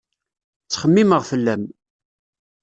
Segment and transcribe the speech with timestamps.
[0.63, 1.63] Ttxemmimeɣ fell-am